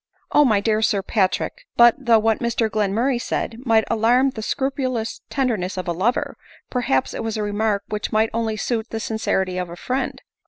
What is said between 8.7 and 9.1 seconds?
the